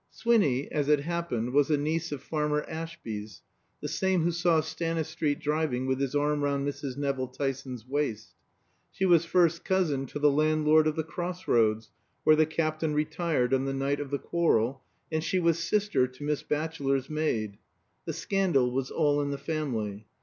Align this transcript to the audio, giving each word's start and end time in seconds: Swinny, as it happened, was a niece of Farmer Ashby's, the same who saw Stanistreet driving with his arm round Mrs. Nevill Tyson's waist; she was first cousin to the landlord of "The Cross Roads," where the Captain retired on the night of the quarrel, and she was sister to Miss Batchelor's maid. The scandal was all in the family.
Swinny, 0.09 0.67
as 0.71 0.89
it 0.89 1.01
happened, 1.01 1.53
was 1.53 1.69
a 1.69 1.77
niece 1.77 2.11
of 2.11 2.23
Farmer 2.23 2.65
Ashby's, 2.67 3.43
the 3.81 3.87
same 3.87 4.23
who 4.23 4.31
saw 4.31 4.59
Stanistreet 4.59 5.37
driving 5.39 5.85
with 5.85 5.99
his 5.99 6.15
arm 6.15 6.43
round 6.43 6.67
Mrs. 6.67 6.97
Nevill 6.97 7.27
Tyson's 7.27 7.85
waist; 7.87 8.33
she 8.89 9.05
was 9.05 9.25
first 9.25 9.63
cousin 9.63 10.07
to 10.07 10.17
the 10.17 10.31
landlord 10.31 10.87
of 10.87 10.95
"The 10.95 11.03
Cross 11.03 11.47
Roads," 11.47 11.91
where 12.23 12.35
the 12.35 12.47
Captain 12.47 12.95
retired 12.95 13.53
on 13.53 13.65
the 13.65 13.75
night 13.75 13.99
of 13.99 14.09
the 14.09 14.17
quarrel, 14.17 14.81
and 15.11 15.23
she 15.23 15.37
was 15.37 15.59
sister 15.59 16.07
to 16.07 16.23
Miss 16.23 16.41
Batchelor's 16.41 17.07
maid. 17.07 17.59
The 18.05 18.13
scandal 18.13 18.71
was 18.71 18.89
all 18.89 19.21
in 19.21 19.29
the 19.29 19.37
family. 19.37 20.07